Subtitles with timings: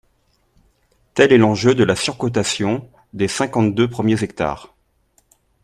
[1.13, 4.73] Tel est l’enjeu de la surcotation des cinquante-deux premiers hectares